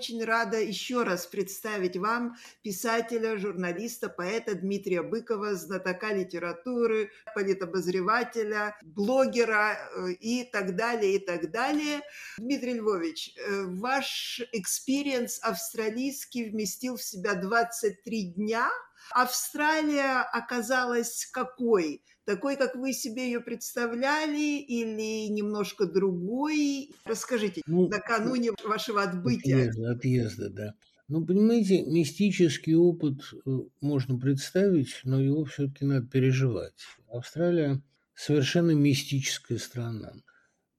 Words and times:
Очень 0.00 0.24
рада 0.24 0.58
еще 0.58 1.02
раз 1.02 1.26
представить 1.26 1.98
вам 1.98 2.34
писателя, 2.62 3.36
журналиста, 3.36 4.08
поэта 4.08 4.54
Дмитрия 4.54 5.02
Быкова, 5.02 5.54
знатока 5.56 6.14
литературы, 6.14 7.10
политобозревателя, 7.34 8.78
блогера 8.82 9.74
э, 9.74 10.12
и 10.12 10.44
так 10.44 10.74
далее, 10.74 11.16
и 11.16 11.18
так 11.18 11.50
далее. 11.50 12.00
Дмитрий 12.38 12.78
Львович, 12.78 13.34
э, 13.36 13.64
ваш 13.66 14.40
experience 14.52 15.38
австралийский 15.42 16.48
вместил 16.48 16.96
в 16.96 17.02
себя 17.02 17.34
23 17.34 18.22
дня– 18.32 18.70
Австралия 19.12 20.22
оказалась 20.32 21.28
какой? 21.32 22.02
Такой, 22.24 22.56
как 22.56 22.76
вы 22.76 22.92
себе 22.92 23.24
ее 23.24 23.40
представляли, 23.40 24.60
или 24.60 25.28
немножко 25.28 25.86
другой? 25.86 26.90
Расскажите, 27.04 27.62
ну, 27.66 27.88
накануне 27.88 28.50
вашего 28.64 29.02
отбытия. 29.02 29.70
Отъезда, 29.70 29.90
отъезда, 29.92 30.50
да. 30.50 30.74
Ну, 31.08 31.26
понимаете, 31.26 31.82
мистический 31.82 32.74
опыт 32.74 33.20
э, 33.44 33.50
можно 33.80 34.16
представить, 34.16 35.00
но 35.02 35.20
его 35.20 35.44
все-таки 35.44 35.84
надо 35.84 36.06
переживать. 36.06 36.86
Австралия 37.12 37.82
совершенно 38.14 38.70
мистическая 38.72 39.58
страна. 39.58 40.12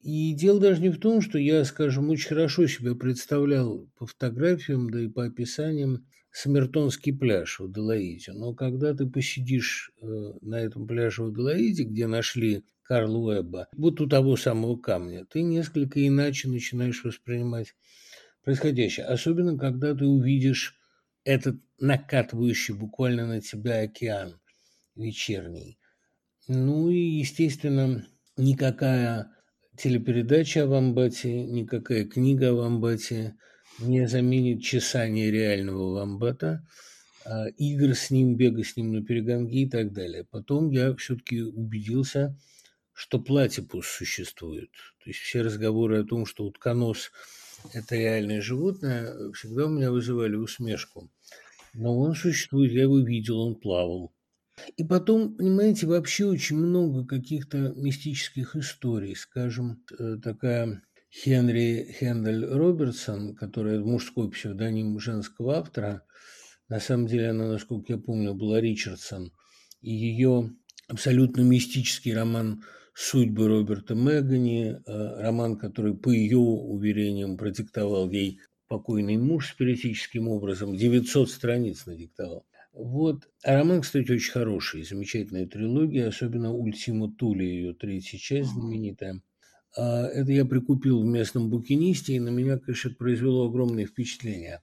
И 0.03 0.33
дело 0.33 0.59
даже 0.59 0.81
не 0.81 0.89
в 0.89 0.99
том, 0.99 1.21
что 1.21 1.37
я, 1.37 1.63
скажем, 1.63 2.09
очень 2.09 2.29
хорошо 2.29 2.65
себя 2.67 2.95
представлял 2.95 3.87
по 3.97 4.07
фотографиям, 4.07 4.89
да 4.89 5.01
и 5.01 5.07
по 5.07 5.25
описаниям 5.25 6.07
Самертонский 6.31 7.13
пляж 7.13 7.59
в 7.59 7.65
Аделаиде. 7.65 8.31
Но 8.31 8.53
когда 8.55 8.93
ты 8.93 9.05
посидишь 9.05 9.91
э, 10.01 10.05
на 10.41 10.59
этом 10.59 10.87
пляже 10.87 11.23
в 11.23 11.27
Аделаиде, 11.27 11.83
где 11.83 12.07
нашли 12.07 12.63
Карла 12.83 13.17
Уэбба, 13.17 13.67
вот 13.73 14.01
у 14.01 14.07
того 14.07 14.37
самого 14.37 14.77
камня, 14.77 15.25
ты 15.25 15.41
несколько 15.41 16.05
иначе 16.05 16.47
начинаешь 16.47 17.03
воспринимать 17.03 17.75
происходящее. 18.43 19.05
Особенно, 19.05 19.57
когда 19.57 19.93
ты 19.93 20.05
увидишь 20.05 20.79
этот 21.25 21.57
накатывающий 21.79 22.73
буквально 22.73 23.27
на 23.27 23.41
тебя 23.41 23.81
океан 23.81 24.39
вечерний. 24.95 25.77
Ну 26.47 26.89
и, 26.89 26.97
естественно, 26.97 28.05
никакая 28.37 29.31
телепередача 29.81 30.63
о 30.63 30.67
Вамбате, 30.67 31.43
никакая 31.43 32.05
книга 32.05 32.49
о 32.49 32.55
Вамбате– 32.55 33.35
не 33.79 34.07
заменит 34.07 34.61
чесание 34.61 35.31
реального 35.31 35.93
вамбата, 35.93 36.65
игр 37.57 37.95
с 37.95 38.11
ним, 38.11 38.35
бега 38.35 38.63
с 38.63 38.75
ним 38.75 38.93
на 38.93 39.03
перегонки 39.03 39.55
и 39.55 39.69
так 39.69 39.93
далее. 39.93 40.23
Потом 40.23 40.71
я 40.71 40.95
все-таки 40.95 41.41
убедился, 41.41 42.37
что 42.93 43.19
платипус 43.19 43.87
существует. 43.87 44.71
То 45.03 45.09
есть 45.09 45.19
все 45.19 45.41
разговоры 45.41 46.01
о 46.01 46.05
том, 46.05 46.25
что 46.25 46.45
утконос– 46.45 47.11
это 47.73 47.95
реальное 47.95 48.41
животное, 48.41 49.31
всегда 49.31 49.65
у 49.65 49.69
меня 49.69 49.91
вызывали 49.91 50.35
усмешку. 50.35 51.09
Но 51.73 51.97
он 51.97 52.15
существует, 52.15 52.71
я 52.73 52.83
его 52.83 52.99
видел, 52.99 53.39
он 53.39 53.55
плавал. 53.55 54.13
И 54.77 54.83
потом, 54.83 55.35
понимаете, 55.35 55.87
вообще 55.87 56.25
очень 56.25 56.57
много 56.57 57.05
каких-то 57.05 57.73
мистических 57.75 58.55
историй. 58.55 59.15
Скажем, 59.15 59.83
э, 59.97 60.17
такая 60.23 60.81
Хенри 61.13 61.95
Хендель 61.99 62.45
Робертсон, 62.45 63.35
которая 63.35 63.79
мужской 63.79 64.29
псевдоним 64.31 64.99
женского 64.99 65.57
автора, 65.57 66.03
на 66.69 66.79
самом 66.79 67.07
деле 67.07 67.31
она, 67.31 67.47
насколько 67.49 67.93
я 67.93 67.99
помню, 67.99 68.33
была 68.33 68.61
Ричардсон, 68.61 69.33
и 69.81 69.91
ее 69.91 70.55
абсолютно 70.87 71.41
мистический 71.41 72.13
роман 72.13 72.63
«Судьбы 72.93 73.47
Роберта 73.47 73.95
Мегани», 73.95 74.75
э, 74.85 75.21
роман, 75.21 75.57
который, 75.57 75.95
по 75.95 76.09
ее 76.09 76.37
уверениям, 76.37 77.37
продиктовал 77.37 78.09
ей 78.09 78.39
покойный 78.67 79.17
муж 79.17 79.49
спиритическим 79.49 80.29
образом, 80.29 80.75
900 80.77 81.29
страниц 81.29 81.85
надиктовал. 81.85 82.45
Вот. 82.73 83.27
А 83.43 83.55
роман, 83.55 83.81
кстати, 83.81 84.11
очень 84.11 84.31
хороший, 84.31 84.83
замечательная 84.83 85.45
трилогия, 85.45 86.07
особенно 86.07 86.53
«Ультима 86.53 87.11
Тули», 87.13 87.43
ее 87.43 87.73
третья 87.73 88.17
часть 88.17 88.51
знаменитая. 88.51 89.21
А, 89.77 90.05
это 90.07 90.31
я 90.31 90.45
прикупил 90.45 91.01
в 91.01 91.05
местном 91.05 91.49
букинисте, 91.49 92.13
и 92.13 92.19
на 92.19 92.29
меня, 92.29 92.57
конечно, 92.57 92.91
произвело 92.91 93.47
огромное 93.47 93.85
впечатление. 93.85 94.61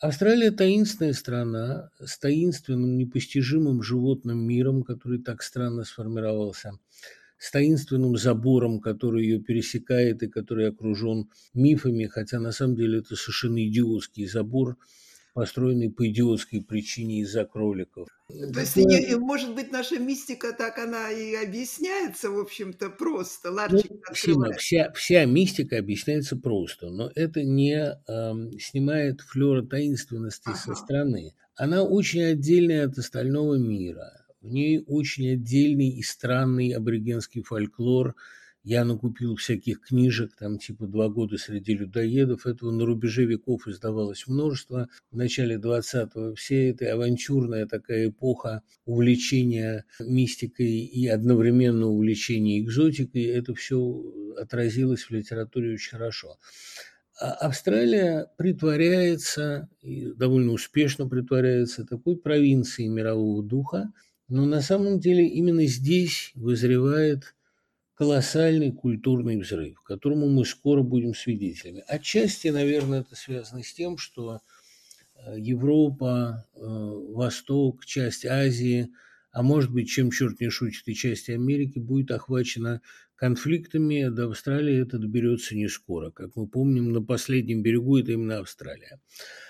Австралия– 0.00 0.50
таинственная 0.52 1.12
страна 1.12 1.90
с 2.04 2.18
таинственным, 2.18 2.98
непостижимым 2.98 3.82
животным 3.82 4.38
миром, 4.38 4.82
который 4.82 5.22
так 5.22 5.42
странно 5.42 5.84
сформировался, 5.84 6.72
с 7.38 7.50
таинственным 7.52 8.16
забором, 8.16 8.80
который 8.80 9.24
ее 9.24 9.40
пересекает 9.40 10.22
и 10.22 10.28
который 10.28 10.68
окружен 10.68 11.30
мифами, 11.54 12.06
хотя 12.06 12.40
на 12.40 12.50
самом 12.50 12.76
деле 12.76 12.98
это 12.98 13.14
совершенно 13.14 13.64
идиотский 13.64 14.26
забор– 14.26 14.76
построенный 15.36 15.90
по 15.90 16.08
идиотской 16.08 16.62
причине 16.62 17.20
из-за 17.20 17.44
кроликов. 17.44 18.08
То 18.26 18.60
есть, 18.60 18.74
не, 18.74 19.16
может 19.16 19.54
быть, 19.54 19.70
наша 19.70 19.98
мистика 19.98 20.54
так 20.54 20.78
она 20.78 21.10
и 21.10 21.34
объясняется, 21.34 22.30
в 22.30 22.38
общем-то, 22.38 22.88
просто. 22.88 23.50
Ларчик 23.50 23.90
ну, 23.90 24.14
Сима, 24.14 24.52
вся, 24.54 24.90
вся 24.92 25.26
мистика 25.26 25.76
объясняется 25.76 26.36
просто, 26.36 26.88
но 26.88 27.10
это 27.14 27.42
не 27.42 27.76
э, 27.76 28.58
снимает 28.58 29.20
флера 29.20 29.60
таинственности 29.60 30.48
ага. 30.48 30.56
со 30.56 30.74
стороны. 30.74 31.34
Она 31.54 31.82
очень 31.82 32.22
отдельная 32.22 32.86
от 32.86 32.96
остального 32.96 33.56
мира. 33.58 34.24
В 34.40 34.46
ней 34.46 34.82
очень 34.86 35.34
отдельный 35.34 35.90
и 35.90 36.02
странный 36.02 36.70
аборигенский 36.70 37.42
фольклор– 37.42 38.14
я 38.66 38.84
накупил 38.84 39.36
всяких 39.36 39.80
книжек, 39.80 40.34
там 40.36 40.58
типа 40.58 40.88
«Два 40.88 41.08
года 41.08 41.38
среди 41.38 41.72
людоедов». 41.72 42.46
Этого 42.46 42.72
на 42.72 42.84
рубеже 42.84 43.24
веков 43.24 43.68
издавалось 43.68 44.26
множество. 44.26 44.88
В 45.12 45.16
начале 45.16 45.54
20-го 45.54 46.34
вся 46.34 46.56
эта 46.56 46.92
авантюрная 46.92 47.66
такая 47.66 48.08
эпоха 48.08 48.62
увлечения 48.84 49.84
мистикой 50.00 50.80
и 50.80 51.06
одновременно 51.06 51.86
увлечения 51.86 52.58
экзотикой, 52.58 53.22
это 53.26 53.54
все 53.54 54.02
отразилось 54.36 55.04
в 55.04 55.12
литературе 55.12 55.74
очень 55.74 55.92
хорошо. 55.92 56.36
А 57.20 57.34
Австралия 57.34 58.32
притворяется, 58.36 59.68
и 59.80 60.06
довольно 60.06 60.50
успешно 60.50 61.08
притворяется, 61.08 61.86
такой 61.86 62.16
провинцией 62.16 62.88
мирового 62.88 63.44
духа, 63.44 63.92
но 64.26 64.44
на 64.44 64.60
самом 64.60 64.98
деле 64.98 65.24
именно 65.28 65.66
здесь 65.66 66.32
вызревает 66.34 67.36
колоссальный 67.96 68.72
культурный 68.72 69.38
взрыв, 69.38 69.80
которому 69.80 70.28
мы 70.28 70.44
скоро 70.44 70.82
будем 70.82 71.14
свидетелями. 71.14 71.82
Отчасти, 71.88 72.48
наверное, 72.48 73.00
это 73.00 73.16
связано 73.16 73.62
с 73.62 73.72
тем, 73.72 73.96
что 73.96 74.42
э, 75.14 75.36
Европа, 75.38 76.46
э, 76.54 76.60
Восток, 76.60 77.86
часть 77.86 78.26
Азии, 78.26 78.90
а 79.32 79.42
может 79.42 79.72
быть, 79.72 79.88
чем 79.88 80.10
черт 80.10 80.40
не 80.40 80.50
шутит, 80.50 80.82
и 80.86 80.94
часть 80.94 81.30
Америки 81.30 81.78
будет 81.78 82.10
охвачена 82.10 82.82
конфликтами, 83.16 84.08
до 84.08 84.28
Австралии 84.28 84.78
это 84.78 84.98
доберется 84.98 85.56
не 85.56 85.68
скоро. 85.68 86.10
Как 86.10 86.36
мы 86.36 86.46
помним, 86.46 86.92
на 86.92 87.02
последнем 87.02 87.62
берегу 87.62 87.96
это 87.96 88.12
именно 88.12 88.40
Австралия. 88.40 89.00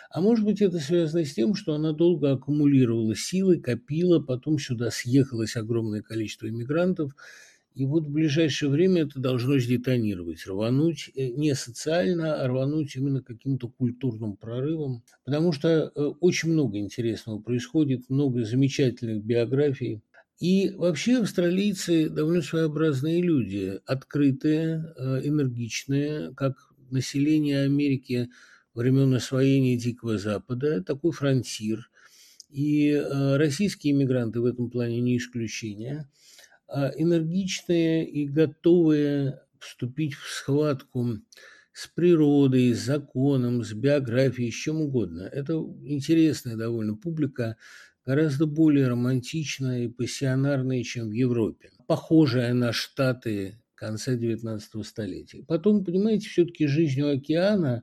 А 0.08 0.20
может 0.20 0.44
быть, 0.44 0.62
это 0.62 0.78
связано 0.78 1.24
с 1.24 1.34
тем, 1.34 1.56
что 1.56 1.74
она 1.74 1.92
долго 1.92 2.30
аккумулировала 2.30 3.16
силы, 3.16 3.58
копила, 3.58 4.20
потом 4.20 4.60
сюда 4.60 4.92
съехалось 4.92 5.56
огромное 5.56 6.02
количество 6.02 6.48
иммигрантов– 6.48 7.10
и 7.76 7.84
вот 7.84 8.06
в 8.06 8.10
ближайшее 8.10 8.70
время 8.70 9.02
это 9.02 9.20
должно 9.20 9.58
сдетонировать, 9.58 10.46
рвануть 10.46 11.10
э, 11.14 11.28
не 11.28 11.54
социально, 11.54 12.42
а 12.42 12.48
рвануть 12.48 12.96
именно 12.96 13.22
каким-то 13.22 13.68
культурным 13.68 14.38
прорывом, 14.38 15.02
потому 15.26 15.52
что 15.52 15.92
э, 15.94 16.00
очень 16.20 16.52
много 16.52 16.78
интересного 16.78 17.38
происходит, 17.38 18.08
много 18.08 18.44
замечательных 18.44 19.22
биографий. 19.22 20.00
И 20.40 20.70
вообще 20.70 21.18
австралийцы 21.18 22.08
довольно 22.08 22.40
своеобразные 22.40 23.20
люди, 23.20 23.78
открытые, 23.84 24.94
э, 24.96 25.20
энергичные, 25.24 26.32
как 26.34 26.54
население 26.90 27.64
Америки 27.64 28.30
времен 28.72 29.12
освоения 29.12 29.76
Дикого 29.76 30.16
Запада, 30.16 30.82
такой 30.82 31.12
фронтир. 31.12 31.90
И 32.48 32.98
российские 33.34 33.92
иммигранты 33.92 34.40
в 34.40 34.46
этом 34.46 34.70
плане 34.70 35.02
не 35.02 35.18
исключение– 35.18 36.08
энергичные 36.68 38.08
и 38.08 38.26
готовые 38.26 39.40
вступить 39.58 40.14
в 40.14 40.28
схватку 40.28 41.18
с 41.72 41.86
природой, 41.88 42.72
с 42.72 42.84
законом, 42.84 43.62
с 43.62 43.72
биографией, 43.72 44.50
с 44.50 44.54
чем 44.54 44.80
угодно. 44.80 45.22
Это 45.22 45.54
интересная 45.84 46.56
довольно 46.56 46.96
публика, 46.96 47.56
гораздо 48.04 48.46
более 48.46 48.88
романтичная 48.88 49.84
и 49.84 49.88
пассионарная, 49.88 50.82
чем 50.82 51.10
в 51.10 51.12
Европе. 51.12 51.70
Похожая 51.86 52.54
на 52.54 52.72
Штаты 52.72 53.60
конца 53.74 54.14
XIX 54.14 54.60
столетия. 54.84 55.44
Потом, 55.46 55.84
понимаете, 55.84 56.28
все-таки 56.28 56.66
жизнь 56.66 57.02
у 57.02 57.14
океана, 57.14 57.82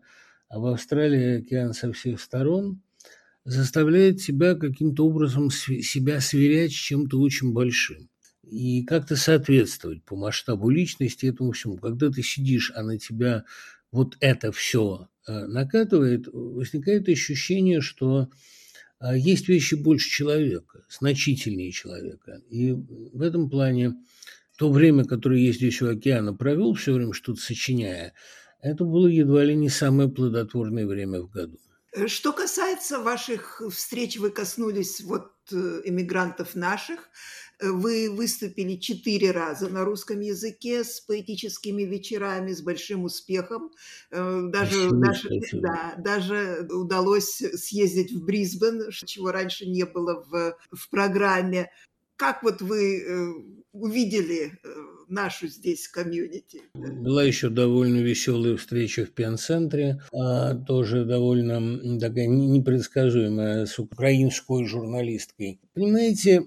а 0.50 0.60
в 0.60 0.66
Австралии 0.66 1.42
океан 1.42 1.74
со 1.74 1.94
всех 1.94 2.20
сторон, 2.20 2.82
заставляет 3.46 4.22
тебя 4.22 4.56
каким-то 4.56 5.06
образом 5.06 5.52
себя 5.52 6.20
сверять 6.20 6.72
с 6.72 6.76
чем-то 6.76 7.20
очень 7.20 7.54
большим 7.54 8.10
и 8.44 8.84
как-то 8.84 9.16
соответствовать 9.16 10.04
по 10.04 10.16
масштабу 10.16 10.70
личности 10.70 11.26
этому 11.26 11.52
всему. 11.52 11.78
Когда 11.78 12.10
ты 12.10 12.22
сидишь, 12.22 12.72
а 12.76 12.84
на 12.84 12.98
тебя 13.00 13.46
вот 13.92 14.18
это 14.20 14.52
все 14.52 15.08
э, 15.28 15.46
накатывает, 15.46 16.28
возникает 16.32 17.08
ощущение, 17.08 17.82
что 17.82 18.30
э, 19.00 19.18
есть 19.18 19.48
вещи 19.48 19.76
больше 19.76 20.10
человека, 20.10 20.84
значительнее 20.90 21.72
человека. 21.72 22.42
И 22.50 22.74
в 22.74 23.22
этом 23.22 23.50
плане 23.50 23.96
то 24.58 24.72
время, 24.72 25.06
которое 25.06 25.42
я 25.42 25.52
здесь 25.52 25.82
у 25.82 25.90
океана 25.90 26.34
провел, 26.34 26.74
все 26.74 26.94
время 26.94 27.14
что-то 27.14 27.42
сочиняя, 27.42 28.14
это 28.62 28.86
было 28.86 29.08
едва 29.08 29.44
ли 29.44 29.56
не 29.56 29.70
самое 29.70 30.10
плодотворное 30.10 30.86
время 30.86 31.22
в 31.22 31.30
году. 31.30 31.60
Э, 31.94 32.08
что 32.08 32.34
касается 32.34 33.00
ваших 33.00 33.62
встреч, 33.72 34.18
вы 34.18 34.32
коснулись 34.32 35.02
вот 35.02 35.32
эмигрантов 35.52 36.56
наших. 36.56 37.10
Вы 37.62 38.10
выступили 38.10 38.78
четыре 38.78 39.32
раза 39.32 39.70
на 39.70 39.86
русском 39.86 40.20
языке 40.20 40.84
с 40.84 41.00
поэтическими 41.00 41.84
вечерами, 41.84 42.52
с 42.52 42.62
большим 42.62 43.04
успехом. 43.04 43.72
Э, 44.12 44.42
даже, 44.48 44.90
даже, 44.92 45.30
да, 45.54 45.94
даже 45.98 46.68
удалось 46.72 47.36
съездить 47.36 48.12
в 48.12 48.24
Брисбен, 48.24 48.90
чего 49.06 49.32
раньше 49.32 49.66
не 49.66 49.86
было 49.86 50.26
в, 50.30 50.58
в 50.72 50.90
программе. 50.90 51.72
Как 52.16 52.44
вот 52.44 52.62
вы 52.62 53.00
э, 53.02 53.34
увидели 53.72 54.60
э, 54.64 54.93
нашу 55.14 55.48
здесь 55.48 55.88
комьюнити. 55.88 56.62
Была 56.74 57.24
еще 57.24 57.50
довольно 57.50 58.00
веселая 58.00 58.58
встреча 58.58 59.06
в 59.06 59.12
Пен-центре, 59.12 60.02
а 60.12 60.56
тоже 60.56 61.06
довольно 61.06 62.00
такая 62.00 62.28
непредсказуемая 62.28 63.66
с 63.66 63.80
украинской 63.80 64.66
журналисткой. 64.66 65.60
Понимаете, 65.74 66.42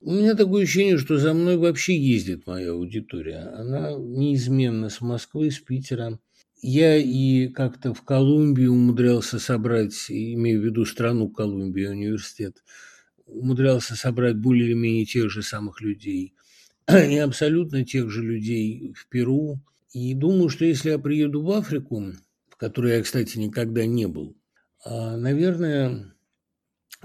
у 0.00 0.12
меня 0.12 0.34
такое 0.34 0.62
ощущение, 0.62 0.98
что 0.98 1.18
за 1.18 1.34
мной 1.34 1.56
вообще 1.56 1.98
ездит 1.98 2.46
моя 2.46 2.70
аудитория. 2.70 3.52
Она 3.56 3.92
неизменно 3.92 4.90
с 4.90 5.00
Москвы, 5.00 5.50
с 5.50 5.58
Питера. 5.58 6.18
Я 6.60 6.96
и 6.96 7.48
как-то 7.48 7.94
в 7.94 8.02
Колумбии 8.02 8.66
умудрялся 8.66 9.38
собрать, 9.38 9.94
имею 10.08 10.60
в 10.60 10.64
виду 10.64 10.84
страну 10.84 11.28
Колумбия, 11.28 11.90
университет, 11.90 12.64
умудрялся 13.26 13.94
собрать 13.94 14.36
более 14.36 14.66
или 14.66 14.74
менее 14.74 15.04
тех 15.04 15.30
же 15.30 15.42
самых 15.42 15.80
людей. 15.80 16.34
И 16.88 17.16
абсолютно 17.16 17.84
тех 17.84 18.10
же 18.10 18.22
людей 18.22 18.94
в 18.94 19.08
Перу. 19.08 19.60
И 19.92 20.14
думаю, 20.14 20.48
что 20.48 20.64
если 20.64 20.90
я 20.90 20.98
приеду 20.98 21.42
в 21.42 21.50
Африку, 21.50 22.12
в 22.50 22.56
которой 22.56 22.96
я, 22.96 23.02
кстати, 23.02 23.38
никогда 23.38 23.86
не 23.86 24.06
был, 24.06 24.36
а, 24.84 25.16
наверное, 25.16 26.14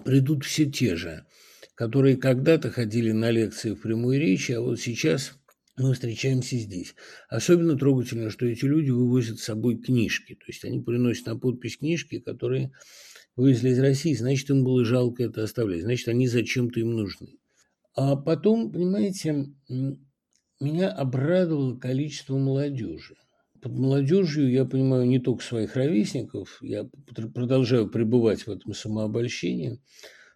придут 0.03 0.45
все 0.45 0.65
те 0.65 0.95
же– 0.95 1.25
которые 1.75 2.17
когда-то 2.17 2.69
ходили 2.69 3.11
на 3.11 3.31
лекции 3.31 3.71
в 3.71 3.81
прямой 3.81 4.17
речи, 4.17 4.51
а 4.51 4.61
вот 4.61 4.79
сейчас 4.79 5.33
мы 5.77 5.93
встречаемся 5.93 6.57
здесь. 6.57 6.93
Особенно 7.29 7.77
трогательно, 7.77 8.29
что 8.29 8.45
эти 8.45 8.65
люди 8.65 8.91
вывозят 8.91 9.39
с 9.39 9.43
собой 9.43 9.77
книжки. 9.77 10.35
То 10.35 10.45
есть 10.47 10.63
они 10.65 10.79
приносят 10.79 11.25
на 11.25 11.37
подпись 11.37 11.77
книжки, 11.77 12.19
которые 12.19 12.71
вывезли 13.35 13.69
из 13.69 13.79
России. 13.79 14.13
Значит, 14.13 14.51
им 14.51 14.63
было 14.63 14.85
жалко 14.85 15.23
это 15.23 15.43
оставлять. 15.43 15.81
Значит, 15.81 16.09
они 16.09 16.27
зачем-то 16.27 16.79
им 16.79 16.91
нужны. 16.91 17.39
А 17.95 18.15
потом, 18.15 18.71
понимаете, 18.71 19.47
меня 20.59 20.89
обрадовало 20.89 21.77
количество 21.77 22.37
молодежи. 22.37 23.15
Под 23.61 23.73
молодежью 23.73 24.51
я 24.51 24.65
понимаю 24.65 25.05
не 25.05 25.19
только 25.19 25.43
своих 25.43 25.75
ровесников, 25.75 26.57
я 26.61 26.89
продолжаю 27.33 27.89
пребывать 27.89 28.45
в 28.45 28.51
этом 28.51 28.73
самообольщении– 28.73 29.79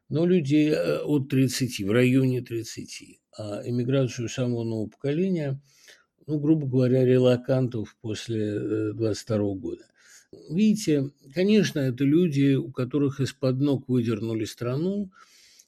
но 0.10 0.26
людей 0.26 0.70
э, 0.70 1.00
от 1.00 1.30
30, 1.30 1.82
в 1.82 1.92
районе 1.92 2.42
30. 2.42 3.20
А 3.38 3.62
эмиграцию 3.66 4.30
самого 4.30 4.64
нового 4.64 4.90
поколения, 4.90 5.62
ну, 6.26 6.40
грубо 6.40 6.68
говоря, 6.68 7.06
релакантов 7.06 7.96
после 8.02 8.94
22 8.94 9.38
э, 9.38 9.56
года. 9.56 9.84
Видите, 10.50 11.12
конечно, 11.34 11.80
это 11.80 12.04
люди, 12.04 12.56
у 12.56 12.72
которых 12.72 13.20
из-под 13.20 13.60
ног 13.60 13.88
выдернули 13.88 14.46
страну, 14.46 15.12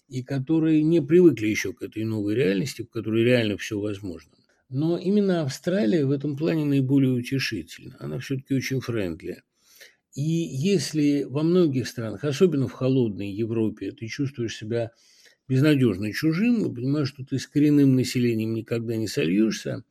и 0.10 0.24
которые 0.24 0.84
не 0.84 1.02
привыкли 1.02 1.48
еще 1.48 1.74
к 1.74 1.82
этой 1.82 2.04
новой 2.04 2.36
реальности, 2.36 2.82
в 2.82 2.90
которой 2.90 3.24
реально 3.24 3.58
все 3.58 3.80
возможно. 3.80 4.32
Но 4.70 4.98
именно 4.98 5.42
Австралия 5.42 6.06
в 6.06 6.12
этом 6.12 6.38
плане 6.38 6.66
наиболее 6.66 7.12
утешительна. 7.12 7.96
Она 8.00 8.20
все-таки 8.20 8.54
очень 8.54 8.82
френдли. 8.82 9.42
И 10.14 10.22
если 10.22 11.24
во 11.24 11.44
многих 11.44 11.88
странах, 11.88 12.24
особенно 12.24 12.68
в 12.68 12.74
холодной 12.74 13.32
Европе, 13.32 13.92
ты 13.92 14.08
чувствуешь 14.08 14.58
себя 14.58 14.92
безнадежно 15.48 16.14
чужим, 16.14 16.66
и 16.66 16.74
понимаешь, 16.74 17.10
что 17.10 17.24
ты 17.24 17.40
с 17.40 17.48
коренным 17.48 17.96
населением 17.96 18.54
никогда 18.54 18.96
не 18.96 19.08
сольешься, 19.08 19.84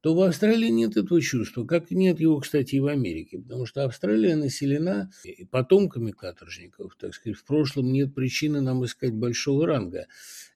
то 0.00 0.14
в 0.14 0.22
Австралии 0.22 0.68
нет 0.68 0.96
этого 0.96 1.20
чувства, 1.20 1.64
как 1.64 1.90
нет 1.90 2.20
его, 2.20 2.38
кстати, 2.38 2.76
и 2.76 2.80
в 2.80 2.86
Америке, 2.86 3.38
потому 3.38 3.66
что 3.66 3.84
Австралия 3.84 4.36
населена 4.36 5.10
потомками 5.50 6.12
каторжников, 6.12 6.96
так 6.98 7.14
сказать, 7.14 7.36
в 7.36 7.44
прошлом 7.44 7.92
нет 7.92 8.14
причины 8.14 8.60
нам 8.60 8.84
искать 8.84 9.12
большого 9.12 9.66
ранга. 9.66 10.06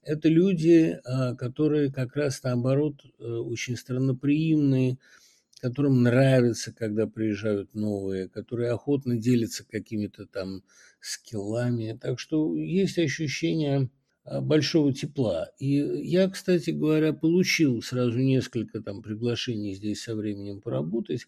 Это 0.03 0.29
люди, 0.29 0.99
а, 1.05 1.35
которые 1.35 1.93
как 1.93 2.17
раз 2.17 2.43
наоборот 2.43 3.05
э, 3.05 3.25
очень 3.25 3.77
странноприимные, 3.77 4.99
которым 5.61 6.03
нравится, 6.03 6.73
когда 6.73 7.07
приезжают 7.07 7.73
новые, 7.75 8.29
которые 8.29 8.71
охотно 8.73 9.17
делятся 9.17 9.65
какими-то 9.65 10.27
там 10.27 10.63
скиллами. 11.01 11.97
Так 12.01 12.19
что 12.19 12.57
есть 12.57 12.99
ощущение 12.99 13.89
большого 14.25 14.93
тепла. 14.93 15.49
И 15.59 15.75
я, 15.75 16.29
кстати 16.29 16.71
говоря, 16.71 17.13
получил 17.13 17.83
сразу 17.83 18.19
несколько 18.19 18.81
там 18.81 19.03
приглашений 19.03 19.75
здесь 19.75 20.03
со 20.03 20.15
временем 20.15 20.61
поработать. 20.61 21.27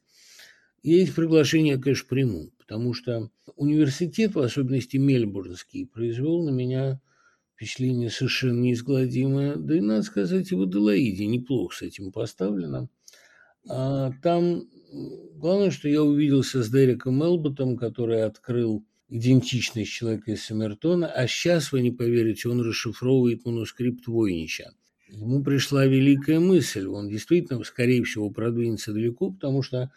И 0.82 0.96
эти 0.96 1.11
приглашения, 1.11 1.79
конечно, 1.79 2.06
приму, 2.08 2.50
потому 2.58 2.93
что 2.93 3.31
университет, 3.56 4.35
в 4.35 4.38
особенности 4.41 4.99
мельбурнский, 4.99 5.87
произвел 5.87 6.43
на 6.44 6.50
меня 6.50 7.00
впечатление 7.55 8.11
совершенно 8.11 8.61
неизгладимое. 8.61 9.56
Да 9.56 9.76
и, 9.76 9.81
надо 9.81 10.02
сказать, 10.02 10.52
и 10.52 10.55
в 10.55 10.62
Аделаиде 10.62 11.26
неплохо 11.26 11.76
с 11.76 11.82
этим 11.82 12.12
поставлено. 12.12 12.88
А, 13.69 14.12
там 14.23 14.69
главное, 15.35 15.70
что 15.70 15.88
я 15.88 16.02
увиделся 16.02 16.62
с 16.62 16.70
Дереком 16.70 17.19
Мелботом, 17.19 17.76
который 17.76 18.23
открыл 18.23 18.85
идентичность 19.09 19.91
человека 19.91 20.33
из 20.33 20.45
Саммертона, 20.45 21.06
а 21.06 21.27
сейчас, 21.27 21.73
вы 21.73 21.82
не 21.82 21.91
поверите, 21.91 22.49
он 22.49 22.61
расшифровывает 22.61 23.44
манускрипт 23.44 24.06
Войнича. 24.06 24.73
Ему 25.08 25.43
пришла 25.44 25.87
великая 25.87 26.41
мысль, 26.41 26.87
он 26.87 27.08
действительно, 27.08 27.63
скорее 27.65 28.03
всего, 28.05 28.31
продвинется 28.31 28.93
далеко, 28.93 29.31
потому 29.31 29.63
что 29.63 29.91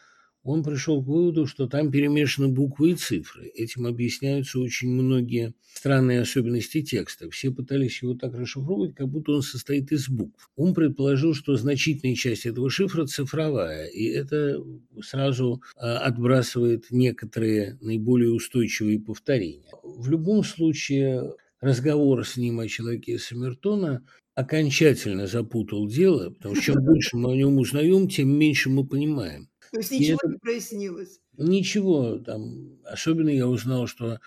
он 0.48 0.64
пришел 0.64 1.04
к 1.04 1.08
выводу, 1.08 1.46
что 1.46 1.68
там 1.68 1.92
перемешаны 1.92 2.48
буквы 2.48 2.92
и 2.92 2.96
цифры. 2.96 3.48
Этим 3.48 3.86
объясняются 3.86 4.60
очень 4.60 4.90
многие 4.90 5.54
странные 5.74 6.22
особенности 6.22 6.82
текста. 6.82 7.30
Все 7.30 7.52
пытались 7.52 8.02
его 8.02 8.16
так 8.16 8.34
расшифровывать, 8.34 8.96
как 8.96 9.10
будто 9.10 9.34
он 9.34 9.42
состоит 9.42 9.92
из 9.92 10.10
букв. 10.10 10.50
Он 10.56 10.74
предположил, 10.74 11.34
что 11.34 11.56
значительная 11.56 12.16
часть 12.16 12.46
этого 12.46 12.70
шифра 12.70 13.06
цифровая, 13.06 13.88
и 13.88 14.06
это 14.06 14.64
сразу 15.02 15.62
а, 15.76 16.00
отбрасывает 16.00 16.86
некоторые 16.92 17.78
наиболее 17.82 18.32
устойчивые 18.32 19.00
повторения. 19.00 19.72
В 19.84 20.10
любом 20.10 20.44
случае, 20.44 21.34
разговор 21.60 22.26
с 22.26 22.38
ним 22.38 22.60
о 22.60 22.68
человеке 22.68 23.14
из 23.14 23.26
Саммертона 23.26 24.04
окончательно 24.34 25.26
запутал 25.26 25.88
дело, 25.88 26.30
потому 26.30 26.56
что 26.56 26.64
чем 26.64 26.76
больше 26.86 27.18
мы 27.18 27.34
о 27.34 27.36
нем 27.36 27.58
узнаем, 27.58 28.08
тем 28.08 28.30
меньше 28.30 28.70
мы 28.70 28.86
понимаем. 28.86 29.50
То 29.72 29.80
есть 29.80 29.92
ничего 29.92 30.20
это... 30.24 30.32
не 30.32 30.38
прояснилось? 30.38 31.20
Ничего. 31.38 32.18
Там, 32.20 32.80
особенно 32.86 33.30
я 33.30 33.48
узнал, 33.48 33.88
что 33.88 34.20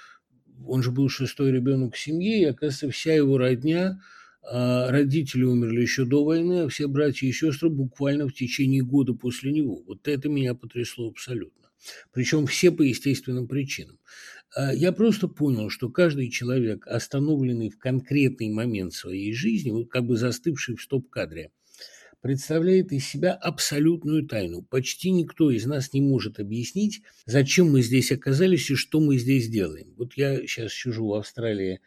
он 0.67 0.83
же 0.83 0.91
был 0.91 1.09
шестой 1.09 1.53
ребенок 1.53 1.95
в 1.95 1.99
семье, 1.99 2.41
и, 2.41 2.45
оказывается, 2.45 2.91
вся 2.91 3.15
его 3.15 3.39
родня, 3.39 4.01
а 4.43 4.91
родители 4.91 5.45
умерли 5.45 5.83
еще 5.83 6.05
до 6.05 6.25
войны, 6.25 6.63
а 6.63 6.69
все 6.69 6.87
братья 6.87 7.27
и 7.27 7.33
сестры 7.33 7.71
буквально 7.71 8.27
в 8.29 8.35
течение 8.35 8.83
года 8.83 9.15
после 9.15 9.53
него. 9.53 9.83
Вот 9.87 10.09
это 10.09 10.29
меня 10.29 10.55
потрясло 10.55 11.09
абсолютно. 11.09 11.71
Причем 12.13 12.47
все 12.47 12.71
по 12.71 12.83
естественным 12.83 13.49
причинам. 13.49 13.99
А 14.55 14.75
я 14.75 14.93
просто 14.93 15.29
понял, 15.29 15.71
что 15.71 15.89
каждый 15.89 16.31
человек, 16.31 16.87
остановленный 16.87 17.71
в 17.71 17.79
конкретный 17.79 18.51
момент 18.51 18.93
своей 18.93 19.33
жизни, 19.33 19.71
вот 19.71 19.89
как 19.91 20.05
бы 20.05 20.17
застывший 20.17 20.77
в 20.77 20.83
стоп-кадре, 20.83 21.53
представляет 22.21 22.93
из 22.93 23.07
себя 23.07 23.33
абсолютную 23.33 24.27
тайну. 24.27 24.63
Почти 24.63 25.11
никто 25.11 25.51
из 25.51 25.67
нас 25.67 25.93
не 25.93 26.01
может 26.01 26.39
объяснить, 26.39 27.03
зачем 27.27 27.71
мы 27.71 27.83
здесь 27.83 28.13
оказались 28.13 28.71
и 28.71 28.75
что 28.75 29.01
мы 29.01 29.19
здесь 29.19 29.49
делаем. 29.49 29.95
Вот 29.97 30.15
я 30.15 30.39
сейчас 30.47 30.73
сижу 30.73 31.09
в 31.09 31.15
Австралии 31.15 31.81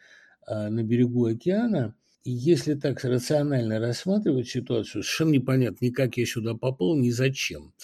а, 0.46 0.70
на 0.70 0.82
берегу 0.82 1.26
океана, 1.26 1.94
и 2.24 2.30
если 2.30 2.74
так 2.74 3.04
рационально 3.04 3.78
рассматривать 3.78 4.48
ситуацию, 4.48 5.02
совершенно 5.02 5.32
непонятно 5.32 5.84
ни 5.84 5.90
как 5.90 6.16
я 6.16 6.24
сюда 6.24 6.54
попал, 6.54 6.96
ни 6.96 7.10
зачем. 7.10 7.74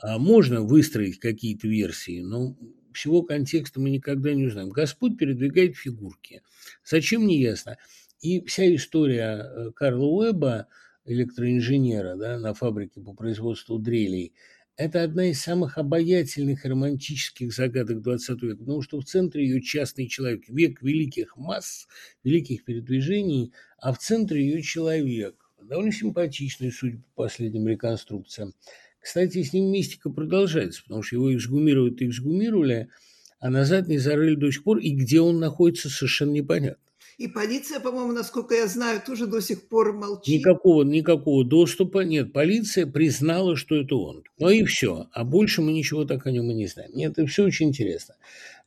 А 0.00 0.18
можно 0.18 0.62
выстроить 0.62 1.18
какие-то 1.18 1.66
версии, 1.66 2.20
но 2.20 2.56
всего 2.92 3.22
контекста 3.22 3.80
мы 3.80 3.90
никогда 3.90 4.32
не 4.34 4.46
узнаем. 4.46 4.70
Господь 4.70 5.18
передвигает 5.18 5.76
фигурки. 5.76 6.42
Зачем, 6.84 7.26
не 7.26 7.40
ясно. 7.40 7.76
И 8.20 8.44
вся 8.46 8.72
история 8.74 9.44
э, 9.44 9.70
Карла 9.74 10.06
Уэба, 10.06 10.66
электроинженера 11.08 12.16
да, 12.16 12.38
на 12.38 12.54
фабрике 12.54 13.00
по 13.00 13.14
производству 13.14 13.78
дрелей, 13.78 14.34
это 14.76 15.02
одна 15.02 15.30
из 15.30 15.40
самых 15.40 15.76
обаятельных 15.76 16.64
и 16.64 16.68
романтических 16.68 17.52
загадок 17.52 17.98
XX 17.98 18.38
века, 18.42 18.58
потому 18.58 18.80
что 18.82 19.00
в 19.00 19.04
центре 19.04 19.44
ее 19.44 19.60
частный 19.60 20.06
человек, 20.06 20.48
век 20.48 20.82
великих 20.82 21.36
масс, 21.36 21.88
великих 22.22 22.64
передвижений, 22.64 23.52
а 23.78 23.92
в 23.92 23.98
центре 23.98 24.46
ее 24.46 24.62
человек, 24.62 25.34
довольно 25.60 25.90
симпатичный, 25.90 26.70
судя 26.70 26.98
по 26.98 27.24
последним 27.24 27.66
реконструкциям. 27.66 28.54
Кстати, 29.00 29.42
с 29.42 29.52
ним 29.52 29.72
мистика 29.72 30.10
продолжается, 30.10 30.82
потому 30.84 31.02
что 31.02 31.16
его 31.16 31.34
эксгумируют 31.34 32.00
и 32.00 32.08
эксгумировали, 32.08 32.88
а 33.40 33.50
назад 33.50 33.88
не 33.88 33.98
зарыли 33.98 34.36
до 34.36 34.50
сих 34.52 34.62
пор, 34.62 34.78
и 34.78 34.90
где 34.90 35.20
он 35.20 35.40
находится, 35.40 35.88
совершенно 35.88 36.32
непонятно. 36.32 36.87
И 37.18 37.26
полиция, 37.26 37.80
по-моему, 37.80 38.12
насколько 38.12 38.54
я 38.54 38.68
знаю, 38.68 39.02
тоже 39.04 39.26
до 39.26 39.40
сих 39.40 39.68
пор 39.68 39.92
молчит. 39.92 40.38
Никакого, 40.38 40.84
никакого 40.84 41.44
доступа 41.44 42.04
нет. 42.04 42.32
Полиция 42.32 42.86
признала, 42.86 43.56
что 43.56 43.74
это 43.74 43.96
он. 43.96 44.22
Ну 44.38 44.48
и 44.48 44.62
все. 44.62 45.08
А 45.12 45.24
больше 45.24 45.60
мы 45.60 45.72
ничего 45.72 46.04
так 46.04 46.26
о 46.26 46.30
нем 46.30 46.48
и 46.52 46.54
не 46.54 46.68
знаем. 46.68 46.92
Нет, 46.94 47.18
это 47.18 47.26
все 47.26 47.44
очень 47.44 47.70
интересно. 47.70 48.14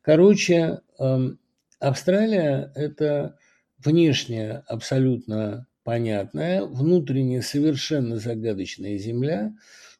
Короче, 0.01 0.81
эм, 1.00 1.39
Австралия– 1.79 2.74
это 2.75 3.38
внешне 3.77 4.63
абсолютно 4.67 5.65
понятная, 5.86 6.65
внутренне 6.65 7.41
совершенно 7.41 8.17
загадочная 8.17 8.98
земля. 8.98 9.53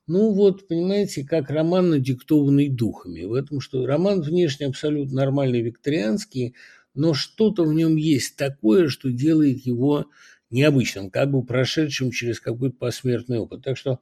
Ну 0.08 0.34
вот, 0.34 0.67
понимаете, 0.67 1.24
как 1.24 1.50
роман, 1.50 1.91
надиктованный 1.91 2.67
духами. 2.67 3.24
В 3.24 3.34
этом, 3.34 3.62
что 3.62 3.86
роман 3.86 4.20
внешне 4.20 4.65
абсолютно 4.67 5.22
нормальный, 5.22 5.62
викторианский– 5.62 6.53
но 6.93 7.13
что-то 7.13 7.63
в 7.63 7.74
нем 7.74 7.95
есть 7.95 8.36
такое, 8.36 8.89
что 8.89 9.12
делает 9.12 9.65
его 9.65 10.07
необычным, 10.50 11.10
как 11.10 11.31
бы 11.31 11.43
прошедшим 11.43 12.12
через 12.12 12.39
какой-то 12.39 12.75
посмертный 12.75 13.39
опыт. 13.39 13.63
Так 13.63 13.77
что, 13.77 14.00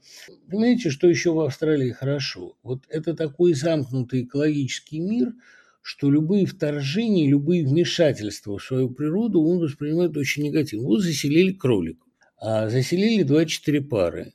понимаете, 0.50 0.90
что 0.90 1.08
еще 1.08 1.32
в 1.32 1.40
Австралии 1.40 1.92
хорошо? 1.92 2.58
Вот 2.64 2.84
это 2.90 3.14
такой 3.14 3.54
замкнутый 3.54 4.24
экологический 4.24 5.00
мир, 5.00 5.34
что 5.82 6.10
любые 6.10 6.46
вторжения, 6.46 7.30
любые 7.30 7.66
вмешательства 7.66 8.58
в 8.58 8.64
свою 8.64 8.90
природу 8.90 9.42
он 9.42 9.60
воспринимает 9.60 10.18
очень 10.18 10.44
негативно. 10.44 10.88
Вот 10.88 11.02
заселили 11.02 11.54
кроликов, 11.54 12.08
а 12.38 12.70
заселили 12.70 13.24
24 13.24 13.82
пары. 13.82 14.34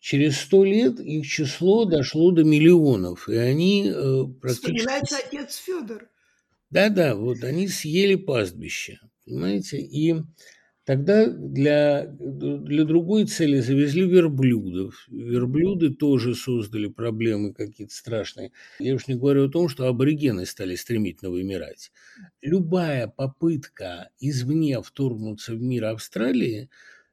Через 0.00 0.38
сто 0.38 0.64
лет 0.64 1.00
их 1.00 1.26
число 1.26 1.84
дошло 1.84 2.30
до 2.30 2.44
миллионов, 2.44 3.28
и 3.28 3.34
они 3.34 3.90
э, 3.92 4.24
практически... 4.40 4.76
Вспоминается 4.76 5.16
отец 5.16 5.56
Федор. 5.56 6.08
Да-да, 6.70 7.14
вот 7.14 7.44
они 7.44 7.66
съели 7.68 8.14
пастбище, 8.14 9.00
понимаете, 9.24 9.78
и 9.78 10.16
тогда 10.84 11.26
для, 11.26 12.06
для 12.06 12.84
другой 12.84 13.24
цели 13.24 13.60
завезли 13.60 14.06
верблюдов. 14.06 15.06
Верблюды 15.08 15.94
тоже 15.94 16.34
создали 16.34 16.88
проблемы 16.88 17.54
какие-то 17.54 17.94
страшные. 17.94 18.52
Я 18.78 18.94
уж 18.94 19.06
не 19.06 19.14
говорю 19.14 19.46
о 19.46 19.50
том, 19.50 19.68
что 19.68 19.86
аборигены 19.86 20.44
стали 20.44 20.74
стремительно 20.74 21.30
вымирать. 21.30 21.90
Любая 22.42 23.08
попытка 23.08 24.10
извне 24.20 24.80
вторгнуться 24.82 25.54
в 25.54 25.60
мир 25.62 25.86
Австралии 25.86 26.68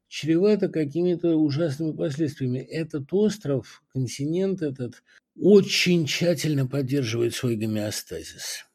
чревата 0.08 0.70
какими-то 0.70 1.36
ужасными 1.36 1.94
последствиями. 1.94 2.60
Этот 2.60 3.12
остров, 3.14 3.84
континент 3.90 4.62
этот, 4.62 5.04
очень 5.38 6.06
тщательно 6.06 6.68
поддерживает 6.68 7.36
свой 7.36 7.56
гомеостазис. 7.56 8.66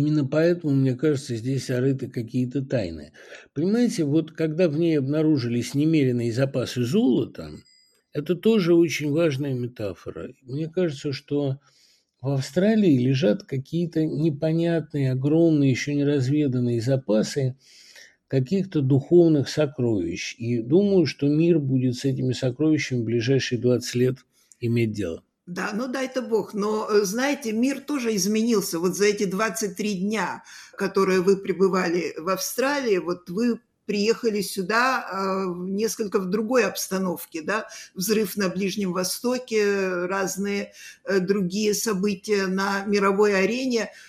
Именно 0.00 0.24
поэтому, 0.24 0.74
мне 0.74 0.94
кажется, 0.94 1.36
здесь 1.36 1.68
орыты 1.68 2.08
какие-то 2.08 2.64
тайны. 2.64 3.12
Понимаете, 3.52 4.04
вот 4.04 4.32
когда 4.32 4.66
в 4.66 4.78
ней 4.78 4.98
обнаружились 4.98 5.74
немеренные 5.74 6.32
запасы 6.32 6.84
золота, 6.84 7.50
это 8.14 8.34
тоже 8.34 8.74
очень 8.74 9.12
важная 9.12 9.52
метафора. 9.52 10.32
Мне 10.40 10.70
кажется, 10.70 11.12
что 11.12 11.60
в 12.22 12.30
Австралии 12.30 12.96
лежат 12.96 13.42
какие-то 13.42 14.06
непонятные, 14.06 15.12
огромные, 15.12 15.70
еще 15.70 15.94
не 15.94 16.04
разведанные 16.04 16.80
запасы 16.80 17.58
каких-то 18.26 18.80
духовных 18.80 19.50
сокровищ. 19.50 20.34
И 20.38 20.62
думаю, 20.62 21.04
что 21.04 21.28
мир 21.28 21.58
будет 21.58 21.96
с 21.96 22.06
этими 22.06 22.32
сокровищами 22.32 23.02
в 23.02 23.04
ближайшие 23.04 23.60
20 23.60 23.94
лет 23.96 24.16
иметь 24.60 24.92
дело. 24.92 25.22
Да, 25.50 25.70
ну 25.74 25.88
дай-то 25.88 26.22
бог. 26.22 26.54
Но, 26.54 26.86
э, 26.88 27.02
знаете, 27.02 27.50
мир 27.50 27.80
тоже 27.80 28.14
изменился. 28.14 28.78
Вот 28.78 28.94
за 28.94 29.06
эти 29.06 29.24
23 29.24 29.94
дня, 29.94 30.44
которые 30.76 31.22
вы 31.22 31.36
пребывали 31.36 32.14
в 32.16 32.28
Австралии, 32.28 32.98
вот 32.98 33.28
вы 33.28 33.60
приехали 33.84 34.42
сюда 34.42 35.04
э, 35.10 35.46
несколько 35.66 36.20
в 36.20 36.26
другой 36.26 36.64
обстановке, 36.66 37.42
да, 37.42 37.66
взрыв 37.96 38.36
на 38.36 38.48
Ближнем 38.48 38.92
Востоке, 38.92 39.88
разные 40.06 40.72
э, 41.04 41.18
другие 41.18 41.74
события 41.74 42.46
на 42.46 42.84
мировой 42.84 43.34
арене– 43.34 43.90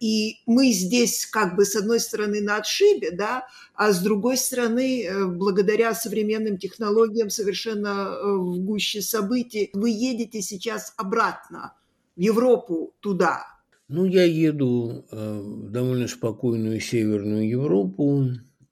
и 0.00 0.38
мы 0.46 0.72
здесь 0.72 1.26
как 1.26 1.56
бы 1.56 1.64
с 1.64 1.76
одной 1.76 2.00
стороны 2.00 2.40
на 2.40 2.56
отшибе, 2.56 3.10
да, 3.12 3.46
а 3.74 3.92
с 3.92 4.02
другой 4.02 4.36
стороны, 4.36 5.04
э, 5.04 5.26
благодаря 5.26 5.94
современным 5.94 6.58
технологиям 6.58 7.30
совершенно 7.30 8.08
э, 8.10 8.36
в 8.36 8.58
гуще 8.58 9.02
событий, 9.02 9.70
вы 9.72 9.90
едете 9.90 10.42
сейчас 10.42 10.92
обратно 10.96 11.74
в 12.16 12.20
Европу 12.20 12.94
туда. 13.00 13.46
Ну, 13.88 14.04
я 14.04 14.24
еду 14.24 15.04
в 15.10 15.70
довольно 15.70 16.08
спокойную 16.08 16.80
Северную 16.80 17.46
Европу, 17.46 18.26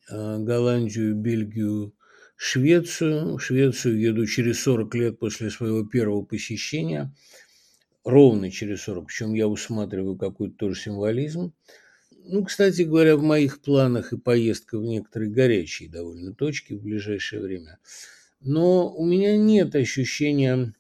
Голландию, 0.09 1.15
Бельгию, 1.15 1.93
Швецию. 2.37 3.37
В 3.37 3.41
Швецию 3.41 4.01
еду 4.01 4.27
через 4.27 4.63
40 4.63 4.95
лет 4.95 5.19
после 5.19 5.51
своего 5.51 5.85
первого 5.85 6.23
посещения– 6.23 7.15
ровно 8.05 8.51
через 8.51 8.83
40, 8.83 9.07
причем 9.07 9.35
я 9.35 9.49
усматриваю 9.49 10.17
какой-то 10.17 10.57
тоже 10.57 10.81
символизм. 10.81 11.53
Ну, 12.25 12.45
кстати 12.45 12.83
говоря, 12.83 13.17
в 13.17 13.23
моих 13.23 13.61
планах 13.61 14.13
и 14.13 14.19
поездка 14.19 14.79
в 14.79 14.85
некоторые 14.85 15.31
горячие 15.31 15.89
довольно 15.89 16.35
точки 16.35 16.75
в 16.75 16.83
ближайшее 16.83 17.43
время. 17.43 17.79
Но 18.41 18.93
у 18.95 19.05
меня 19.05 19.37
нет 19.37 19.75
ощущения 19.75 20.75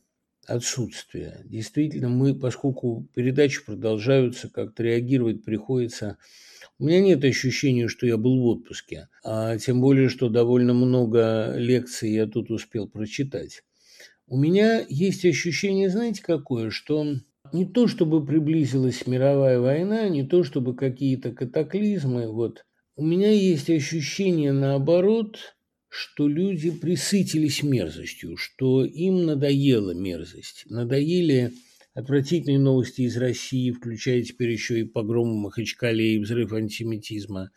отсутствия. 0.47 1.43
Действительно, 1.45 2.09
мы, 2.09 2.35
поскольку 2.35 3.07
передачи 3.15 3.65
продолжаются, 3.65 4.49
как-то 4.49 4.83
реагировать 4.83 5.45
приходится. 5.45 6.19
У 6.79 6.85
меня 6.85 7.01
нет 7.01 7.25
ощущения, 7.25 7.89
что 7.89 8.07
я 8.07 8.17
был 8.17 8.41
в 8.41 8.47
отпуске, 8.47 9.09
а 9.23 9.57
тем 9.59 9.81
более, 9.81 10.09
что 10.09 10.29
довольно 10.29 10.73
много 10.73 11.55
лекций 11.57 12.11
я 12.11 12.27
тут 12.27 12.51
успел 12.51 12.89
прочитать. 12.89 13.63
У 14.33 14.37
меня 14.37 14.87
есть 14.89 15.25
ощущение, 15.25 15.91
знаете, 15.91 16.23
какое, 16.23 16.71
что 16.71 17.05
не 17.53 17.67
то 17.67 17.89
чтобы 17.89 18.25
приблизилась 18.25 19.05
мировая 19.09 19.59
война, 19.59 20.09
не 20.09 20.25
то 20.25 20.45
чтобы 20.45 20.77
какие-то 20.77 21.33
катаклизмы, 21.33 22.31
вот. 22.31 22.65
У 22.95 23.05
меня 23.05 23.33
есть 23.33 23.69
ощущение, 23.69 24.53
наоборот, 24.53 25.57
что 25.89 26.29
люди 26.29 26.71
присытились 26.71 27.65
мерзостью, 27.65 28.37
что 28.37 28.85
им 28.85 29.27
надоела 29.27 29.95
мерзость, 29.95 30.63
надоели 30.67 31.51
отвратительные 31.95 32.61
новости 32.61 33.01
из 33.01 33.17
России, 33.17 33.73
включая 33.73 34.23
теперь 34.23 34.53
еще 34.53 34.79
и 34.79 34.85
погром 34.85 35.33
в 35.33 35.41
Махачкале 35.41 36.15
и 36.15 36.19
взрыв 36.21 36.53
антисемитизма. 36.53 37.51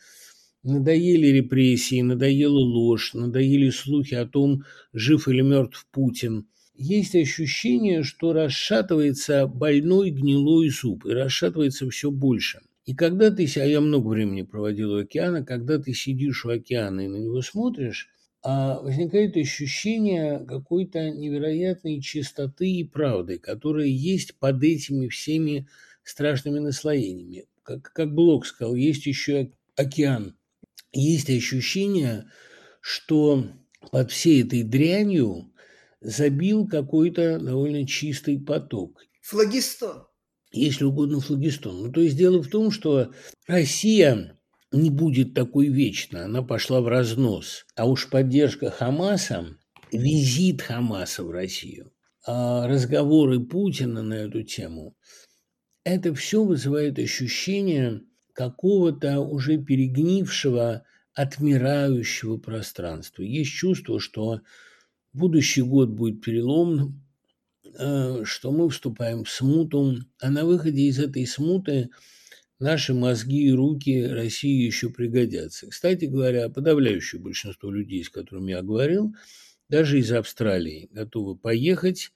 Надоели 0.63 1.27
репрессии, 1.27 2.01
надоела 2.01 2.58
ложь, 2.58 3.13
надоели 3.13 3.70
слухи 3.70 4.15
о 4.15 4.25
том, 4.25 4.63
жив 4.92 5.27
или 5.27 5.42
мертв 5.42 5.88
Путин 5.92 6.48
есть 6.75 7.15
ощущение, 7.15 8.03
что 8.03 8.34
расшатывается 8.34 9.48
больной 9.48 10.10
гнилой 10.10 10.70
зуб, 10.70 11.06
и 11.06 11.12
расшатывается 11.12 11.89
все 11.89 12.12
больше. 12.12 12.62
И 12.86 12.94
когда 12.94 13.32
ты, 13.32 13.48
а 13.56 13.65
я 13.65 13.80
много 13.80 14.10
времени 14.10 14.42
проводил 14.42 14.94
у 14.94 15.00
океана, 15.00 15.46
когда 15.46 15.77
ты 15.77 15.94
сидишь 15.94 16.46
у 16.46 16.50
океана 16.50 17.01
и 17.01 17.08
на 17.08 17.15
него 17.18 17.42
смотришь, 17.42 18.10
а 18.42 18.82
возникает 18.82 19.38
ощущение 19.38 20.46
какой-то 20.46 21.10
невероятной 21.12 22.01
чистоты 22.01 22.70
и 22.70 22.84
правды, 22.84 23.39
которая 23.39 23.88
есть 23.88 24.36
под 24.36 24.62
этими 24.63 25.08
всеми 25.08 25.68
страшными 26.03 26.60
наслоениями. 26.60 27.46
Как, 27.63 27.94
как 27.94 28.13
Блок 28.13 28.46
сказал, 28.46 28.75
есть 28.75 29.06
еще 29.06 29.51
океан. 29.77 30.36
Есть 30.92 31.30
ощущение, 31.30 32.25
что 32.82 33.46
под 33.92 34.12
всей 34.12 34.44
этой 34.44 34.63
дрянью 34.63 35.53
забил 36.04 36.68
какой-то 36.68 37.40
довольно 37.40 37.88
чистый 37.88 38.40
поток. 38.40 39.02
Флагистон. 39.22 40.04
Если 40.52 40.84
угодно, 40.84 41.20
флагистон. 41.20 41.82
Ну, 41.82 41.92
то 41.92 42.02
есть 42.02 42.16
дело 42.16 42.44
в 42.44 42.48
том, 42.48 42.70
что 42.70 43.12
Россия 43.48 44.38
не 44.72 44.90
будет 44.90 45.34
такой 45.34 45.68
вечно, 45.68 46.26
она 46.26 46.44
пошла 46.44 46.82
в 46.82 46.88
разнос. 46.88 47.66
А 47.76 47.88
уж 47.88 48.10
поддержка 48.10 48.70
Хамаса, 48.70 49.48
визит 49.92 50.62
Хамаса 50.62 51.24
в 51.24 51.32
Россию, 51.32 51.92
а 52.26 52.68
разговоры 52.68 53.40
Путина 53.40 54.04
на 54.04 54.14
эту 54.14 54.44
тему, 54.44 54.96
это 55.84 56.14
все 56.14 56.44
вызывает 56.44 57.00
ощущение 57.00 58.02
какого-то 58.34 59.20
уже 59.20 59.58
перегнившего, 59.58 60.84
отмирающего 61.14 62.38
пространства. 62.38 63.22
Есть 63.22 63.52
чувство, 63.52 64.00
что 64.00 64.42
будущий 65.13 65.62
год 65.62 65.89
будет 65.89 66.22
переломным, 66.22 67.01
э, 67.77 68.24
что 68.25 68.51
мы 68.51 68.70
вступаем 68.70 69.24
в 69.24 69.29
смуту, 69.29 69.98
а 70.20 70.29
на 70.29 70.46
выходе 70.46 70.84
из 70.84 71.00
этой 71.00 71.25
смуты 71.25 71.89
наши 72.60 72.93
мозги 72.93 73.48
и 73.48 73.51
руки 73.51 74.05
России 74.05 74.65
еще 74.65 74.89
пригодятся. 74.89 75.67
Кстати 75.67 76.05
говоря, 76.05 76.50
подавляющее 76.50 77.22
большинство 77.22 77.72
людей, 77.72 78.03
с 78.03 78.10
которыми 78.10 78.51
я 78.51 78.62
говорил, 78.62 79.15
даже 79.70 80.00
из 80.00 80.12
Австралии, 80.12 80.89
готовы 80.91 81.36
поехать 81.36 82.12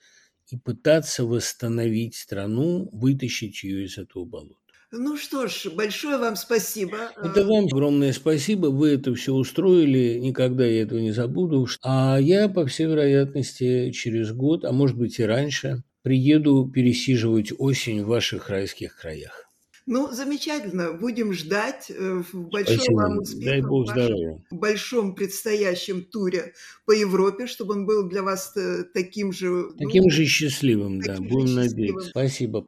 и 0.50 0.58
пытаться 0.58 1.26
восстановить 1.26 2.16
страну, 2.16 2.90
вытащить 2.92 3.64
ее 3.64 3.86
из 3.86 3.98
этого 3.98 4.26
болота. 4.26 4.67
Ну 4.92 5.18
что 5.18 5.48
ж, 5.48 5.70
большое 5.76 6.18
вам 6.18 6.38
спасибо. 6.38 7.12
Это 7.22 7.46
вам 7.46 7.66
огромное 7.66 8.14
спасибо. 8.14 8.68
Вы 8.68 8.92
это 8.92 9.14
все 9.16 9.34
устроили. 9.34 10.18
Никогда 10.20 10.66
я 10.66 10.84
этого 10.84 11.00
не 11.00 11.12
забуду. 11.12 11.68
А 11.84 12.18
я, 12.20 12.48
по 12.48 12.66
всей 12.66 12.88
вероятности, 12.88 13.92
через 13.92 14.32
год, 14.32 14.64
а 14.64 14.72
может 14.72 14.98
быть 14.98 15.20
и 15.20 15.24
раньше, 15.24 15.84
приеду 16.04 16.72
пересиживать 16.74 17.52
осень 17.58 18.04
в 18.04 18.08
ваших 18.08 18.50
райских 18.50 18.96
краях. 18.96 19.48
Ну, 19.88 20.12
замечательно. 20.12 20.94
Будем 20.94 21.34
ждать. 21.34 21.90
Э, 21.90 22.22
большого 22.34 22.76
Спасибо. 22.76 22.96
вам 22.96 23.18
успеха 23.20 23.52
Дай 23.52 23.62
в 23.62 23.86
вашем 23.86 24.44
большом 24.52 25.16
предстоящем 25.16 26.04
туре 26.04 26.54
по 26.86 26.92
Европе, 26.92 27.48
чтобы 27.48 27.74
он 27.74 27.86
был 27.86 28.08
для 28.10 28.22
вас 28.22 28.56
э, 28.58 28.84
таким 28.94 29.32
же... 29.32 29.70
Таким 29.78 30.04
ну, 30.04 30.10
же 30.10 30.26
счастливым, 30.26 31.00
да. 31.00 31.14
таким 31.14 31.24
же 31.24 31.34
Будем 31.34 31.48
счастливым. 31.48 31.70
надеяться. 31.70 32.10
Спасибо. 32.10 32.68